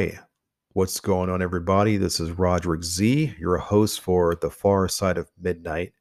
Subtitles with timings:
[0.00, 0.18] Hi,
[0.72, 1.98] what's going on, everybody?
[1.98, 5.92] This is Roderick Z, your host for The Far Side of Midnight.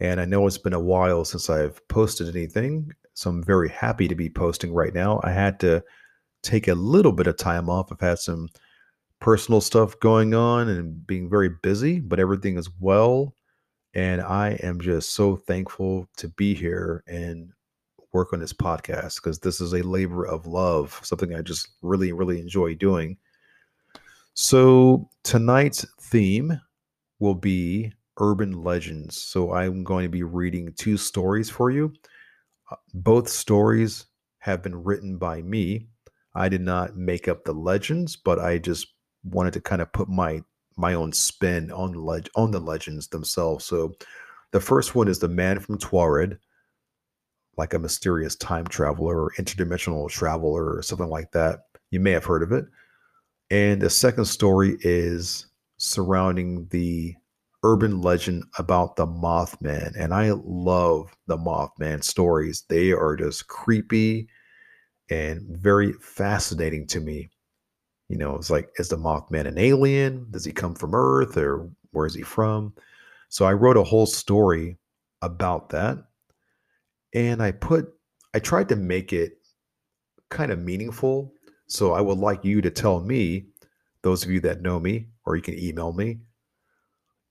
[0.00, 4.08] And I know it's been a while since I've posted anything, so I'm very happy
[4.08, 5.20] to be posting right now.
[5.22, 5.84] I had to
[6.42, 7.92] take a little bit of time off.
[7.92, 8.48] I've had some
[9.20, 13.36] personal stuff going on and being very busy, but everything is well.
[13.94, 17.52] And I am just so thankful to be here and
[18.12, 22.10] work on this podcast because this is a labor of love, something I just really,
[22.10, 23.16] really enjoy doing.
[24.34, 26.60] So tonight's theme
[27.20, 29.16] will be urban legends.
[29.16, 31.92] So I'm going to be reading two stories for you.
[32.70, 34.06] Uh, both stories
[34.38, 35.88] have been written by me.
[36.34, 38.88] I did not make up the legends, but I just
[39.24, 40.42] wanted to kind of put my
[40.76, 43.64] my own spin on the leg- on the legends themselves.
[43.64, 43.94] So
[44.52, 46.38] the first one is the man from Taured,
[47.56, 51.60] like a mysterious time traveler or interdimensional traveler or something like that.
[51.90, 52.64] You may have heard of it.
[53.54, 57.14] And the second story is surrounding the
[57.62, 59.92] urban legend about the Mothman.
[59.96, 62.64] And I love the Mothman stories.
[62.68, 64.26] They are just creepy
[65.08, 67.30] and very fascinating to me.
[68.08, 70.26] You know, it's like, is the Mothman an alien?
[70.32, 72.74] Does he come from Earth or where is he from?
[73.28, 74.78] So I wrote a whole story
[75.22, 75.98] about that.
[77.14, 77.86] And I put,
[78.34, 79.38] I tried to make it
[80.28, 81.32] kind of meaningful
[81.74, 83.46] so I would like you to tell me,
[84.02, 86.18] those of you that know me, or you can email me,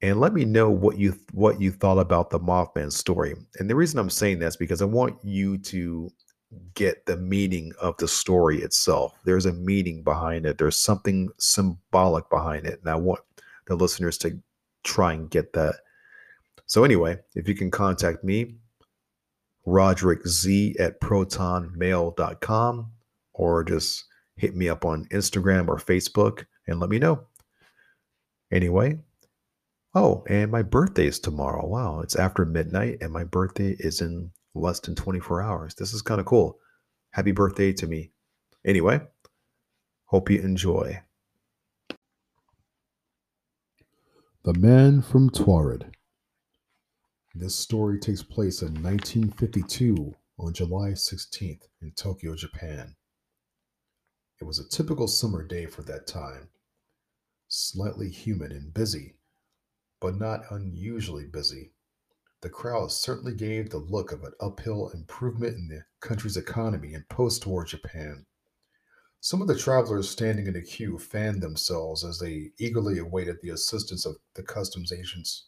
[0.01, 3.35] and let me know what you what you thought about the Mothman story.
[3.59, 6.11] And the reason I'm saying that is because I want you to
[6.73, 9.13] get the meaning of the story itself.
[9.23, 10.57] There's a meaning behind it.
[10.57, 12.79] There's something symbolic behind it.
[12.81, 13.21] And I want
[13.67, 14.37] the listeners to
[14.83, 15.75] try and get that.
[16.65, 18.55] So anyway, if you can contact me,
[19.65, 22.91] Roderick Z at protonmail.com
[23.33, 24.05] or just
[24.35, 27.25] hit me up on Instagram or Facebook and let me know.
[28.51, 28.99] Anyway,
[29.95, 31.65] oh, and my birthday is tomorrow.
[31.65, 35.75] Wow, it's after midnight, and my birthday is in less than 24 hours.
[35.75, 36.59] This is kind of cool.
[37.11, 38.11] Happy birthday to me.
[38.65, 39.01] Anyway,
[40.05, 41.01] hope you enjoy.
[44.43, 45.95] The Man from Taured.
[47.33, 52.95] This story takes place in 1952 on July 16th in Tokyo, Japan.
[54.43, 56.49] It was a typical summer day for that time.
[57.47, 59.15] Slightly humid and busy,
[60.01, 61.71] but not unusually busy.
[62.41, 67.05] The crowd certainly gave the look of an uphill improvement in the country's economy in
[67.09, 68.25] post war Japan.
[69.21, 73.51] Some of the travelers standing in the queue fanned themselves as they eagerly awaited the
[73.51, 75.45] assistance of the customs agents.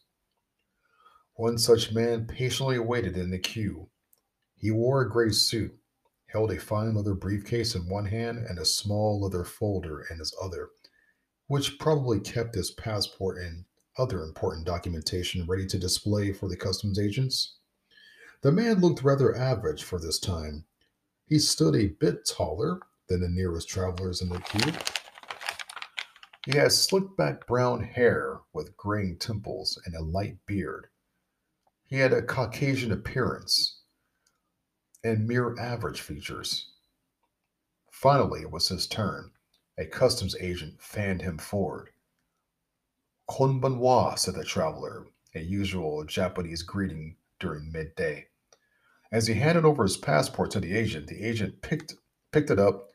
[1.34, 3.90] One such man patiently waited in the queue.
[4.54, 5.78] He wore a gray suit
[6.26, 10.34] held a fine leather briefcase in one hand and a small leather folder in his
[10.42, 10.70] other,
[11.46, 13.64] which probably kept his passport and
[13.98, 17.56] other important documentation ready to display for the customs agents.
[18.42, 20.64] The man looked rather average for this time.
[21.26, 24.72] He stood a bit taller than the nearest travelers in the queue.
[26.44, 30.88] He had slick back brown hair with graying temples and a light beard.
[31.86, 33.80] He had a Caucasian appearance
[35.04, 36.70] and mere average features.
[37.90, 39.30] Finally, it was his turn.
[39.78, 41.90] A customs agent fanned him forward.
[43.28, 48.26] Konbanwa, said the traveler, a usual Japanese greeting during midday.
[49.12, 51.94] As he handed over his passport to the agent, the agent picked,
[52.32, 52.88] picked it up,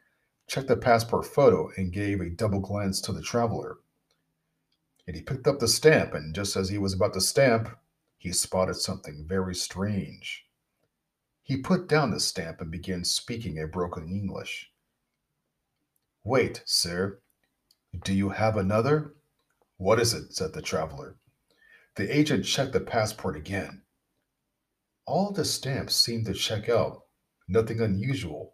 [0.48, 3.78] checked the passport photo, and gave a double glance to the traveler.
[5.08, 7.78] And he picked up the stamp, and just as he was about to stamp,
[8.18, 10.46] he spotted something very strange.
[11.52, 14.72] He put down the stamp and began speaking a broken English.
[16.24, 17.20] Wait, sir.
[18.06, 19.16] Do you have another?
[19.76, 20.34] What is it?
[20.34, 21.18] said the traveler.
[21.98, 23.82] The agent checked the passport again.
[25.06, 27.04] All the stamps seemed to check out,
[27.50, 28.54] nothing unusual.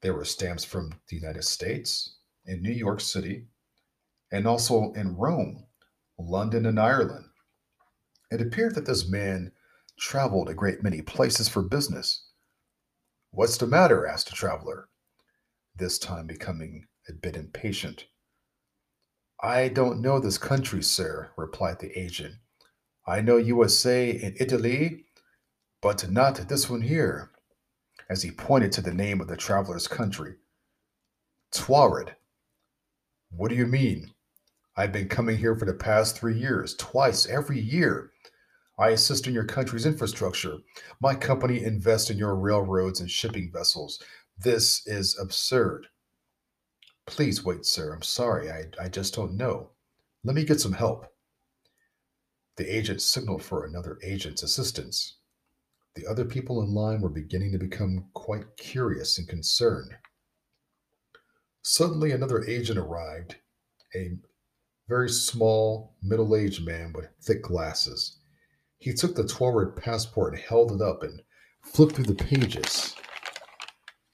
[0.00, 3.46] There were stamps from the United States, in New York City,
[4.32, 5.68] and also in Rome,
[6.18, 7.26] London, and Ireland.
[8.32, 9.52] It appeared that this man
[9.98, 12.24] traveled a great many places for business.
[13.30, 14.06] What's the matter?
[14.06, 14.88] asked the traveler,
[15.76, 18.06] this time becoming a bit impatient.
[19.40, 22.34] I don't know this country, sir, replied the agent.
[23.06, 25.04] I know USA and Italy,
[25.80, 27.30] but not this one here,
[28.10, 30.34] as he pointed to the name of the traveler's country.
[31.52, 32.16] Taured.
[33.30, 34.12] What do you mean?
[34.76, 38.10] I've been coming here for the past three years, twice every year,
[38.78, 40.58] I assist in your country's infrastructure.
[41.00, 44.00] My company invests in your railroads and shipping vessels.
[44.38, 45.88] This is absurd.
[47.06, 47.92] Please wait, sir.
[47.92, 48.50] I'm sorry.
[48.50, 49.70] I, I just don't know.
[50.22, 51.06] Let me get some help.
[52.56, 55.16] The agent signaled for another agent's assistance.
[55.96, 59.96] The other people in line were beginning to become quite curious and concerned.
[61.62, 63.36] Suddenly, another agent arrived,
[63.96, 64.18] a
[64.88, 68.17] very small, middle aged man with thick glasses.
[68.78, 71.22] He took the Taured passport held it up and
[71.62, 72.94] flipped through the pages.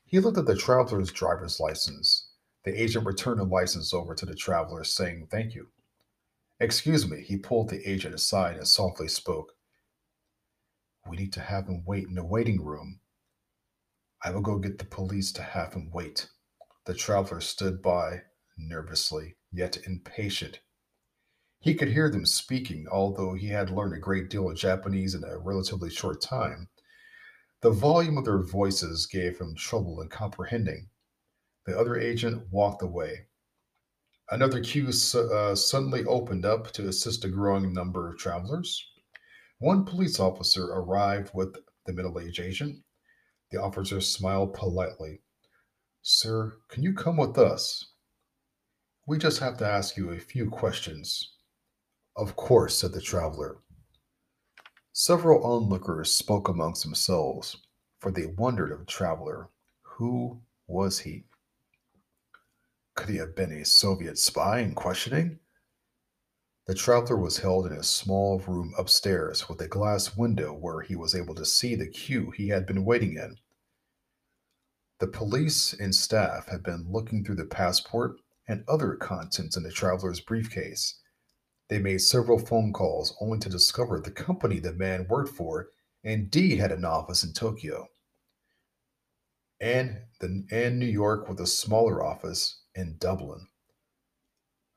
[0.05, 2.31] He looked at the traveler's driver's license.
[2.65, 5.69] The agent returned the license over to the traveler, saying, Thank you.
[6.61, 9.53] Excuse me, he pulled the agent aside and softly spoke.
[11.07, 13.01] We need to have him wait in the waiting room.
[14.23, 16.31] I will go get the police to have him wait.
[16.87, 18.23] The traveler stood by,
[18.57, 20.61] nervously, yet impatient.
[21.65, 25.25] He could hear them speaking, although he had learned a great deal of Japanese in
[25.25, 26.69] a relatively short time.
[27.63, 30.91] The volume of their voices gave him trouble in comprehending.
[31.65, 33.29] The other agent walked away.
[34.29, 38.87] Another queue uh, suddenly opened up to assist a growing number of travelers.
[39.57, 41.57] One police officer arrived with
[41.87, 42.85] the middle aged agent.
[43.51, 45.23] The officer smiled politely.
[46.03, 47.93] Sir, can you come with us?
[49.07, 51.34] We just have to ask you a few questions.
[52.17, 53.59] Of course, said the traveler.
[54.93, 57.57] Several onlookers spoke amongst themselves,
[57.99, 59.49] for they wondered of the traveler.
[59.83, 61.25] Who was he?
[62.95, 65.41] Could he have been a Soviet spy in questioning?
[66.67, 70.95] The traveler was held in a small room upstairs with a glass window where he
[70.95, 73.37] was able to see the queue he had been waiting in.
[75.01, 79.73] The police and staff had been looking through the passport and other contents in the
[79.73, 81.01] traveler's briefcase.
[81.75, 85.71] They made several phone calls only to discover the company the man worked for
[86.05, 87.89] indeed had an office in Tokyo
[89.59, 93.49] and, the, and New York with a smaller office in Dublin.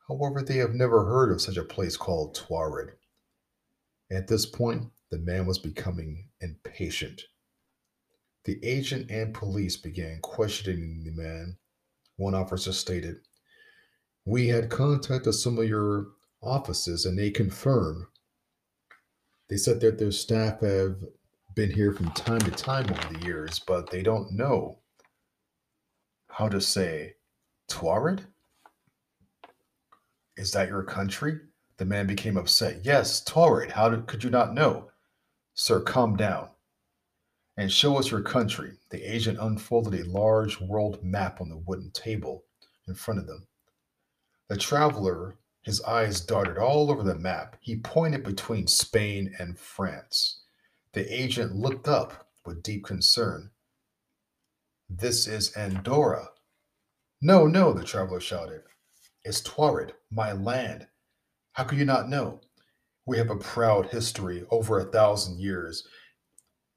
[0.08, 2.94] However, they have never heard of such a place called Taured.
[4.10, 7.22] At this point, the man was becoming impatient.
[8.46, 11.60] The agent and police began questioning the man.
[12.16, 13.18] One officer stated,
[14.26, 16.17] We had contacted some of your
[16.48, 18.08] offices and they confirm.
[19.50, 20.98] They said that their staff have
[21.56, 24.80] been here from time to time over the years, but they don't know
[26.30, 27.16] how to say
[27.68, 28.22] Taured?
[30.38, 31.40] Is that your country?
[31.78, 32.86] The man became upset.
[32.86, 33.72] Yes, Taured.
[33.72, 34.90] How did, could you not know?
[35.56, 36.50] Sir, calm down
[37.58, 38.74] and show us your country.
[38.90, 42.44] The agent unfolded a large world map on the wooden table
[42.88, 43.48] in front of them.
[44.48, 45.36] The traveler,
[45.68, 47.58] his eyes darted all over the map.
[47.60, 50.44] He pointed between Spain and France.
[50.94, 53.52] The agent looked up with deep concern.
[54.90, 56.30] This is Andorra.
[57.22, 58.62] No, no, the traveler shouted.
[59.26, 60.88] It's Taured, my land.
[61.52, 62.40] How could you not know?
[63.06, 65.86] We have a proud history over a thousand years.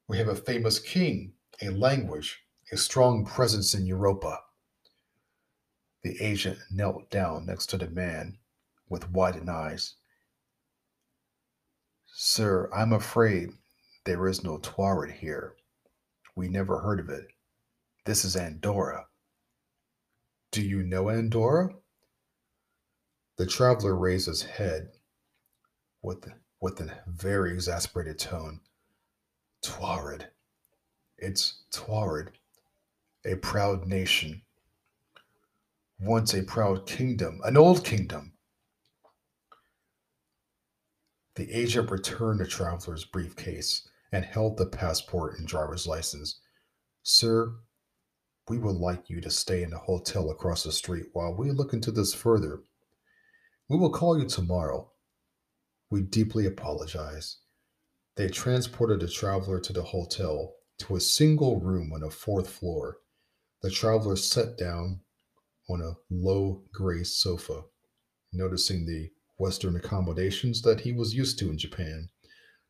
[0.09, 1.31] We have a famous king,
[1.61, 2.41] a language,
[2.73, 4.41] a strong presence in Europa.
[6.03, 8.37] The agent knelt down next to the man
[8.91, 9.95] with widened eyes.
[12.05, 13.51] Sir, I'm afraid
[14.03, 15.55] there is no Taured here.
[16.35, 17.27] We never heard of it.
[18.05, 19.05] This is Andorra.
[20.51, 21.69] Do you know Andorra?
[23.37, 24.89] The traveler raised his head
[26.01, 26.29] with,
[26.59, 28.59] with a very exasperated tone.
[29.63, 30.27] Taured.
[31.17, 32.31] It's Taured,
[33.23, 34.41] a proud nation.
[35.97, 38.33] Once a proud kingdom, an old kingdom.
[41.35, 46.41] The agent returned the traveler's briefcase and held the passport and driver's license.
[47.03, 47.53] Sir,
[48.49, 51.73] we would like you to stay in the hotel across the street while we look
[51.73, 52.63] into this further.
[53.69, 54.91] We will call you tomorrow.
[55.89, 57.37] We deeply apologize.
[58.17, 62.97] They transported the traveler to the hotel to a single room on the fourth floor.
[63.61, 65.01] The traveler sat down
[65.69, 67.61] on a low gray sofa,
[68.33, 69.11] noticing the
[69.41, 72.09] Western accommodations that he was used to in Japan,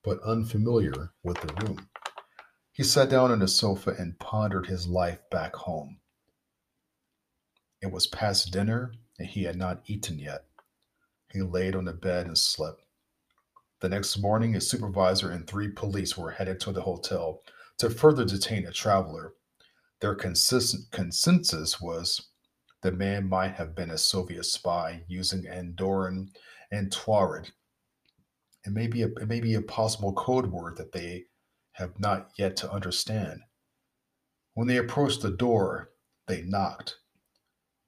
[0.04, 1.90] but unfamiliar with the room.
[2.72, 6.00] He sat down on a sofa and pondered his life back home.
[7.82, 10.46] It was past dinner, and he had not eaten yet.
[11.34, 12.82] He laid on the bed and slept.
[13.82, 17.42] The next morning, his supervisor and three police were headed to the hotel
[17.80, 19.34] to further detain a traveler.
[20.00, 22.30] Their consistent consensus was
[22.82, 26.30] the man might have been a Soviet spy using Andorran
[26.72, 27.52] and Taured.
[28.66, 31.26] It may be a, it may be a possible code word that they
[31.74, 33.42] have not yet to understand.
[34.56, 35.92] When they approached the door,
[36.28, 36.98] they knocked.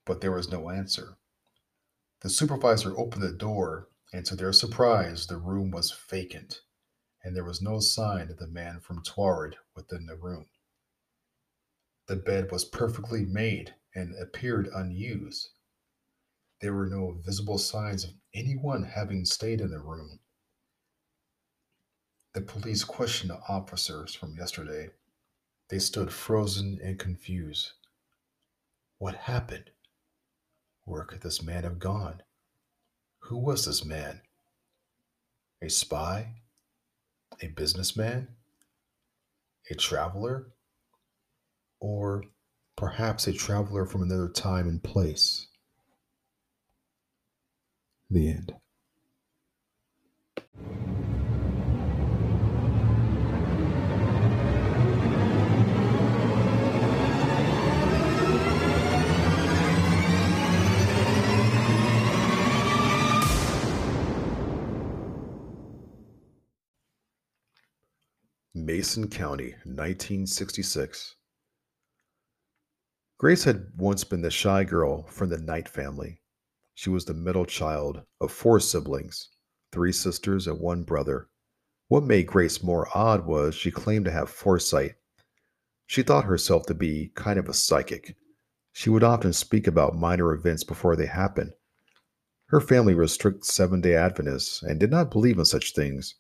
[0.05, 1.17] but there was no answer.
[2.21, 6.61] The supervisor opened the door, and to their surprise, the room was vacant,
[7.23, 10.47] and there was no sign of the man from Taured within the room.
[12.07, 15.49] The bed was perfectly made and appeared unused.
[16.63, 20.21] There were no visible signs of anyone having stayed in the room.
[22.33, 24.91] The police questioned the officers from yesterday.
[25.67, 27.73] They stood frozen and confused.
[28.97, 29.71] What happened?
[30.85, 32.23] Where could this man have gone?
[33.23, 34.21] Who was this man?
[35.61, 36.35] A spy?
[37.41, 38.29] A businessman?
[39.69, 40.53] A traveler?
[41.81, 42.23] Or
[42.77, 45.47] perhaps a traveler from another time and place?
[48.09, 48.53] The end.
[68.55, 71.15] Mason County, 1966.
[73.17, 76.22] Grace had once been the shy girl from the Knight family.
[76.75, 79.29] She was the middle child of four siblings,
[79.71, 81.29] three sisters and one brother.
[81.87, 84.95] What made Grace more odd was she claimed to have foresight.
[85.85, 88.15] She thought herself to be kind of a psychic.
[88.71, 91.53] She would often speak about minor events before they happened.
[92.47, 96.15] Her family was strict Seven day Adventists and did not believe in such things.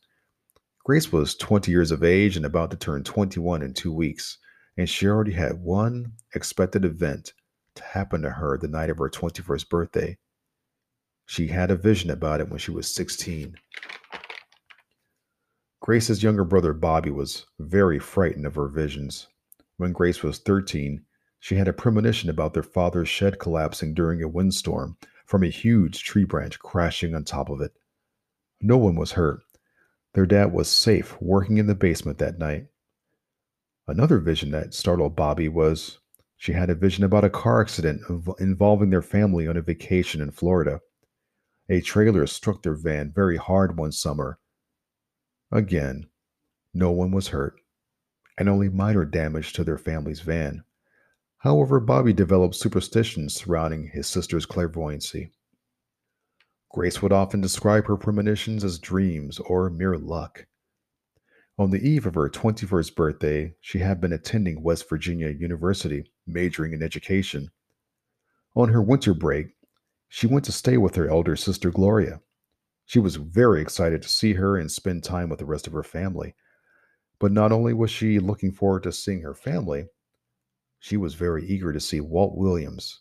[0.83, 4.37] Grace was 20 years of age and about to turn 21 in two weeks,
[4.77, 7.33] and she already had one expected event
[7.75, 10.17] to happen to her the night of her 21st birthday.
[11.25, 13.55] She had a vision about it when she was 16.
[15.81, 19.27] Grace's younger brother Bobby was very frightened of her visions.
[19.77, 21.03] When Grace was 13,
[21.39, 26.03] she had a premonition about their father's shed collapsing during a windstorm from a huge
[26.03, 27.73] tree branch crashing on top of it.
[28.61, 29.41] No one was hurt.
[30.13, 32.67] Their dad was safe working in the basement that night.
[33.87, 35.99] Another vision that startled Bobby was
[36.37, 38.01] she had a vision about a car accident
[38.39, 40.79] involving their family on a vacation in Florida.
[41.69, 44.39] A trailer struck their van very hard one summer.
[45.51, 46.07] Again,
[46.73, 47.61] no one was hurt,
[48.37, 50.63] and only minor damage to their family's van.
[51.37, 55.31] However, Bobby developed superstitions surrounding his sister's clairvoyancy.
[56.69, 60.47] Grace would often describe her premonitions as dreams or mere luck.
[61.57, 66.73] On the eve of her 21st birthday, she had been attending West Virginia University, majoring
[66.73, 67.51] in education.
[68.55, 69.55] On her winter break,
[70.15, 72.21] she went to stay with her elder sister Gloria.
[72.85, 75.81] She was very excited to see her and spend time with the rest of her
[75.81, 76.35] family.
[77.17, 79.87] But not only was she looking forward to seeing her family,
[80.77, 82.99] she was very eager to see Walt Williams.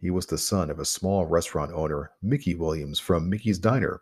[0.00, 4.00] He was the son of a small restaurant owner, Mickey Williams from Mickey's Diner.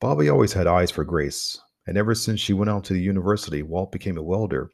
[0.00, 3.62] Bobby always had eyes for Grace, and ever since she went out to the university,
[3.62, 4.68] Walt became a welder.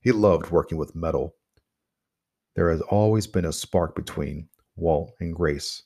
[0.00, 1.34] He loved working with metal.
[2.54, 4.48] There has always been a spark between
[4.80, 5.82] Walt, and Grace.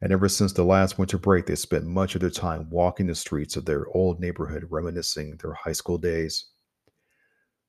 [0.00, 3.14] And ever since the last winter break, they spent much of their time walking the
[3.14, 6.46] streets of their old neighborhood, reminiscing their high school days.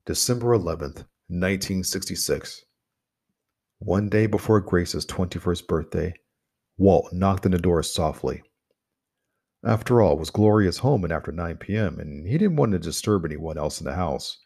[0.06, 2.64] December 11th, 1966.
[3.80, 6.14] One day before Grace's 21st birthday,
[6.78, 8.44] Walt knocked on the door softly.
[9.66, 12.80] After all, it was Gloria's home and after 9 p.m., and he didn't want to
[12.80, 14.38] disturb anyone else in the house.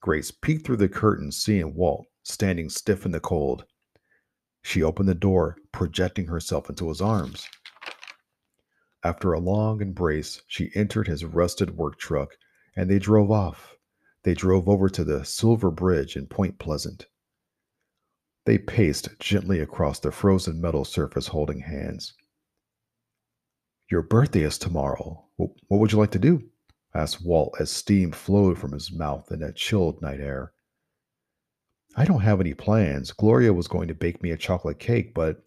[0.00, 3.64] Grace peeked through the curtain, seeing Walt standing stiff in the cold.
[4.64, 7.46] She opened the door, projecting herself into his arms.
[9.04, 12.38] After a long embrace, she entered his rusted work truck
[12.74, 13.76] and they drove off.
[14.22, 17.06] They drove over to the Silver Bridge in Point Pleasant.
[18.46, 22.14] They paced gently across the frozen metal surface, holding hands.
[23.90, 25.26] Your birthday is tomorrow.
[25.36, 26.42] What would you like to do?
[26.94, 30.53] asked Walt as steam flowed from his mouth in that chilled night air.
[31.96, 33.12] I don't have any plans.
[33.12, 35.42] Gloria was going to bake me a chocolate cake, but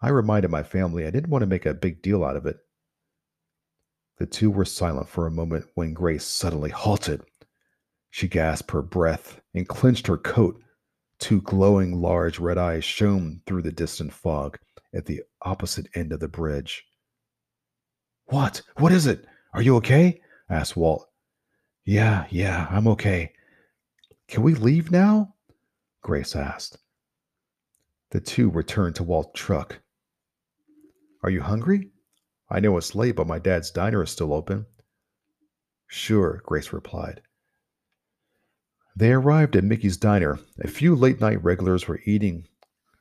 [0.00, 2.58] I reminded my family I didn't want to make a big deal out of it.
[4.18, 7.22] The two were silent for a moment when Grace suddenly halted.
[8.10, 10.60] She gasped her breath and clenched her coat.
[11.18, 14.58] Two glowing, large red eyes shone through the distant fog
[14.94, 16.84] at the opposite end of the bridge.
[18.26, 18.62] What?
[18.76, 19.24] What is it?
[19.52, 20.20] Are you okay?
[20.48, 21.08] asked Walt.
[21.84, 23.32] Yeah, yeah, I'm okay.
[24.28, 25.34] Can we leave now?
[26.08, 26.78] Grace asked.
[28.12, 29.78] The two returned to Walt's truck.
[31.22, 31.90] Are you hungry?
[32.48, 34.64] I know it's late, but my dad's diner is still open.
[35.86, 37.20] Sure, Grace replied.
[38.96, 40.38] They arrived at Mickey's diner.
[40.60, 42.48] A few late night regulars were eating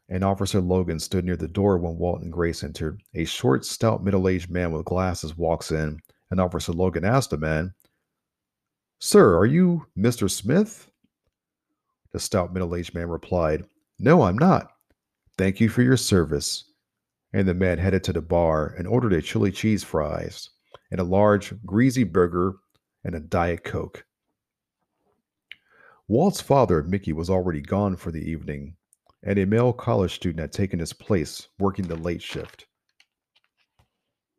[0.10, 3.02] and Officer Logan stood near the door when Walt and Grace entered.
[3.14, 7.38] A short, stout, middle aged man with glasses walks in, and Officer Logan asked the
[7.38, 7.74] man,
[9.00, 10.30] Sir, are you Mr.
[10.30, 10.92] Smith?
[12.12, 13.66] The stout, middle aged man replied,
[14.00, 14.72] No, I'm not.
[15.38, 16.72] Thank you for your service.
[17.34, 20.50] And the man headed to the bar and ordered a chili cheese fries
[20.92, 22.56] and a large, greasy burger
[23.04, 24.06] and a Diet Coke.
[26.08, 28.78] Walt's father, Mickey, was already gone for the evening,
[29.24, 32.66] and a male college student had taken his place, working the late shift.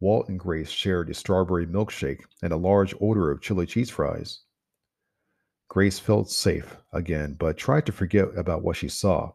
[0.01, 4.41] Walt and Grace shared a strawberry milkshake and a large order of chili cheese fries.
[5.69, 9.31] Grace felt safe again, but tried to forget about what she saw.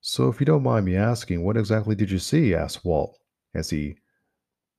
[0.00, 2.54] So, if you don't mind me asking, what exactly did you see?
[2.54, 3.18] asked Walt
[3.54, 3.96] as he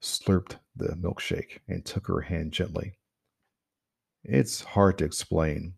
[0.02, 2.98] slurped the milkshake and took her hand gently.
[4.24, 5.76] It's hard to explain.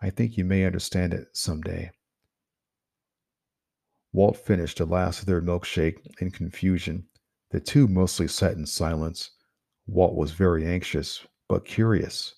[0.00, 1.90] I think you may understand it someday.
[4.12, 7.06] Walt finished the last of their milkshake in confusion.
[7.50, 9.30] The two mostly sat in silence.
[9.86, 12.34] Walt was very anxious, but curious.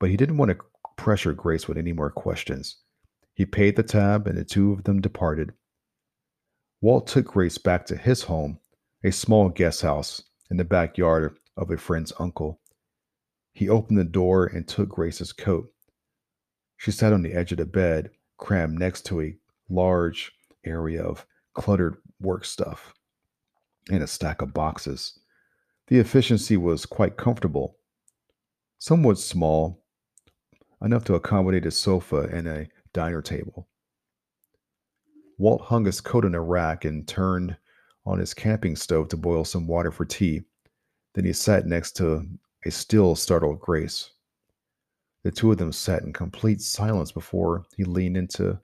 [0.00, 0.58] But he didn't want to
[0.96, 2.78] pressure Grace with any more questions.
[3.34, 5.52] He paid the tab, and the two of them departed.
[6.80, 8.58] Walt took Grace back to his home,
[9.04, 12.60] a small guest house in the backyard of a friend's uncle.
[13.52, 15.70] He opened the door and took Grace's coat.
[16.78, 19.36] She sat on the edge of the bed, crammed next to a
[19.68, 20.32] large
[20.64, 22.94] area of cluttered work stuff
[23.90, 25.18] and a stack of boxes.
[25.88, 27.76] The efficiency was quite comfortable,
[28.78, 29.79] somewhat small,
[30.82, 33.68] enough to accommodate a sofa and a diner table.
[35.38, 37.56] Walt hung his coat on a rack and turned
[38.04, 40.42] on his camping stove to boil some water for tea.
[41.14, 42.26] Then he sat next to
[42.64, 44.10] a still startled Grace.
[45.22, 48.58] The two of them sat in complete silence before he leaned into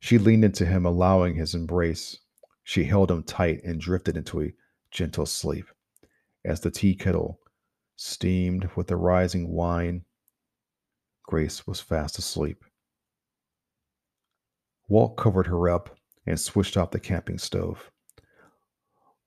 [0.00, 2.18] she leaned into him, allowing his embrace.
[2.64, 4.54] She held him tight and drifted into a
[4.90, 5.66] gentle sleep.
[6.44, 7.40] As the tea kettle
[7.96, 10.04] steamed with the rising wine,
[11.26, 12.64] Grace was fast asleep.
[14.88, 17.90] Walt covered her up and switched off the camping stove.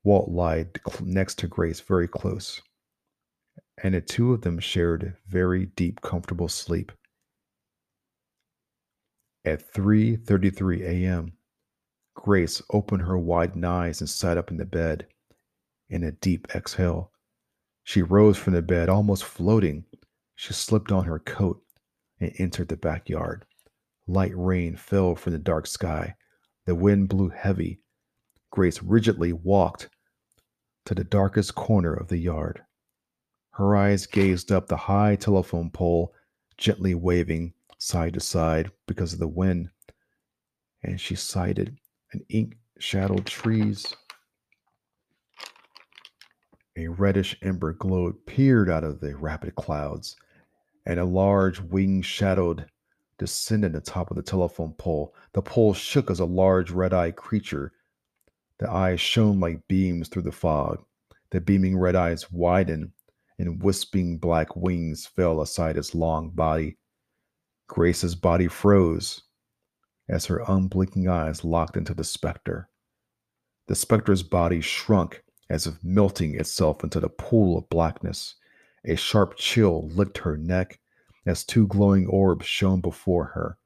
[0.03, 2.61] Walt lied next to Grace very close
[3.83, 6.91] and the two of them shared very deep, comfortable sleep.
[9.45, 11.33] At 3:33 a.m.,
[12.13, 15.07] Grace opened her widened eyes and sat up in the bed.
[15.89, 17.11] In a deep exhale,
[17.83, 19.85] she rose from the bed, almost floating.
[20.35, 21.63] She slipped on her coat
[22.19, 23.45] and entered the backyard.
[24.07, 26.15] Light rain fell from the dark sky.
[26.65, 27.79] The wind blew heavy.
[28.51, 29.89] Grace rigidly walked
[30.85, 32.63] to the darkest corner of the yard.
[33.51, 36.13] Her eyes gazed up the high telephone pole,
[36.57, 39.69] gently waving side to side because of the wind,
[40.83, 41.77] and she sighted
[42.11, 43.93] an ink shadowed trees.
[46.77, 50.15] A reddish ember glow peered out of the rapid clouds,
[50.85, 52.65] and a large wing shadowed
[53.17, 55.13] descended the top of the telephone pole.
[55.33, 57.73] The pole shook as a large red eyed creature.
[58.59, 60.83] The eyes shone like beams through the fog.
[61.31, 62.91] The beaming red eyes widened
[63.37, 66.77] and wisping black wings fell aside his long body.
[67.67, 69.21] Grace's body froze
[70.09, 72.67] as her unblinking eyes locked into the specter.
[73.67, 78.35] The specter's body shrunk as if melting itself into the pool of blackness.
[78.85, 80.79] A sharp chill licked her neck
[81.25, 83.57] as two glowing orbs shone before her.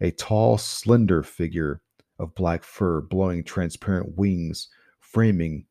[0.00, 1.80] A tall, slender figure
[2.18, 4.68] of black fur blowing transparent wings,
[5.00, 5.66] framing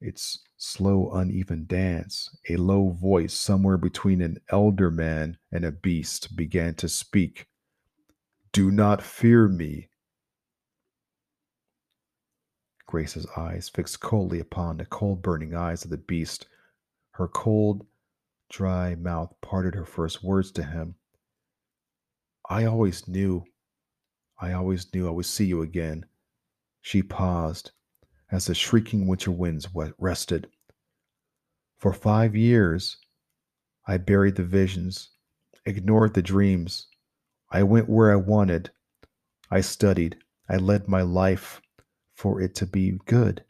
[0.00, 6.36] its slow, uneven dance, a low voice somewhere between an elder man and a beast
[6.36, 7.46] began to speak.
[8.52, 9.88] Do not fear me.
[12.86, 16.46] Grace's eyes fixed coldly upon the cold burning eyes of the beast.
[17.20, 17.86] Her cold,
[18.48, 20.94] dry mouth parted her first words to him.
[22.48, 23.44] I always knew,
[24.38, 26.06] I always knew I would see you again.
[26.80, 27.72] She paused,
[28.32, 30.48] as the shrieking winter winds rested.
[31.76, 32.96] For five years,
[33.86, 35.10] I buried the visions,
[35.66, 36.86] ignored the dreams.
[37.50, 38.70] I went where I wanted.
[39.50, 40.16] I studied.
[40.48, 41.60] I led my life
[42.14, 43.44] for it to be good,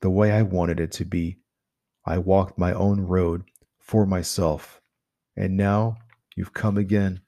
[0.00, 1.41] the way I wanted it to be.
[2.04, 3.44] I walked my own road
[3.78, 4.80] for myself.
[5.36, 5.98] And now
[6.36, 7.20] you've come again.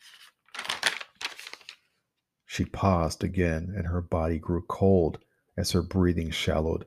[2.46, 5.18] She paused again, and her body grew cold
[5.56, 6.86] as her breathing shallowed.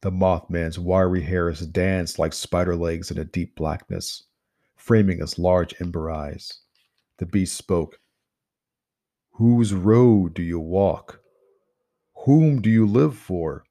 [0.00, 4.24] The Mothman's wiry hairs danced like spider legs in a deep blackness,
[4.76, 6.60] framing his large ember eyes.
[7.18, 7.98] The beast spoke.
[9.32, 11.20] Whose road do you walk?
[12.24, 13.64] Whom do you live for?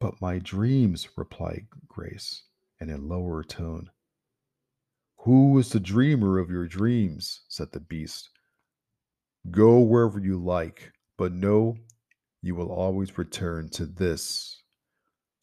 [0.00, 2.44] But my dreams, replied Grace
[2.80, 3.90] in a lower tone.
[5.18, 7.42] Who is the dreamer of your dreams?
[7.48, 8.30] said the beast.
[9.50, 11.76] Go wherever you like, but know
[12.40, 14.62] you will always return to this.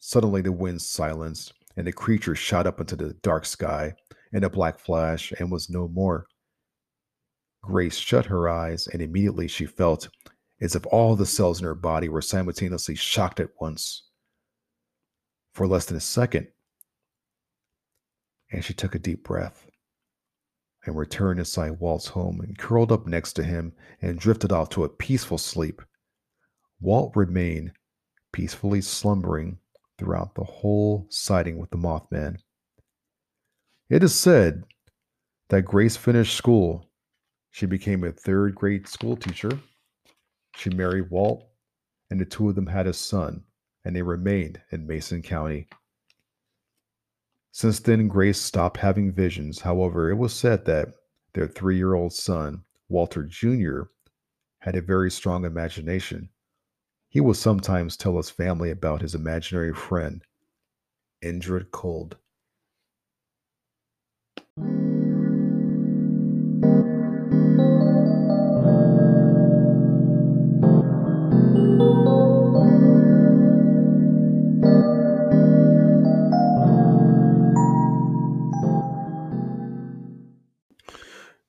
[0.00, 3.94] Suddenly the wind silenced, and the creature shot up into the dark sky
[4.32, 6.26] in a black flash and was no more.
[7.62, 10.08] Grace shut her eyes, and immediately she felt
[10.60, 14.07] as if all the cells in her body were simultaneously shocked at once.
[15.58, 16.46] For less than a second,
[18.52, 19.66] and she took a deep breath
[20.86, 24.84] and returned inside Walt's home and curled up next to him and drifted off to
[24.84, 25.82] a peaceful sleep.
[26.80, 27.72] Walt remained
[28.30, 29.58] peacefully slumbering
[29.98, 32.36] throughout the whole sighting with the Mothman.
[33.90, 34.62] It is said
[35.48, 36.88] that Grace finished school.
[37.50, 39.58] She became a third grade school teacher.
[40.54, 41.48] She married Walt,
[42.10, 43.42] and the two of them had a son,
[43.88, 45.66] and they remained in Mason County.
[47.52, 49.62] Since then, Grace stopped having visions.
[49.62, 50.88] However, it was said that
[51.32, 53.84] their three year old son, Walter Jr.,
[54.58, 56.28] had a very strong imagination.
[57.08, 60.20] He will sometimes tell his family about his imaginary friend,
[61.24, 62.18] Indrid Cold.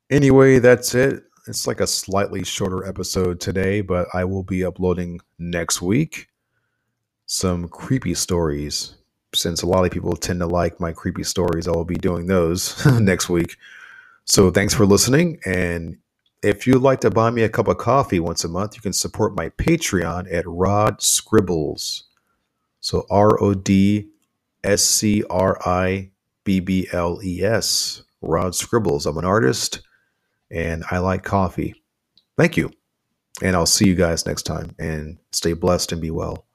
[0.10, 1.24] Anyway, that's it.
[1.48, 6.28] It's like a slightly shorter episode today, but I will be uploading next week
[7.28, 8.96] some creepy stories.
[9.36, 12.26] Since a lot of people tend to like my creepy stories, I will be doing
[12.26, 13.56] those next week.
[14.26, 15.40] So thanks for listening.
[15.46, 15.98] And
[16.42, 18.94] if you'd like to buy me a cup of coffee once a month, you can
[18.94, 22.06] support my Patreon at Rod Scribbles.
[22.82, 24.10] So R O D
[24.64, 26.10] S C R I
[26.44, 28.02] B B L E S.
[28.22, 29.06] Rod Scribbles.
[29.06, 29.82] I'm an artist
[30.52, 31.76] and I like coffee.
[32.38, 32.72] Thank you.
[33.42, 36.46] And I'll see you guys next time and stay blessed and be well.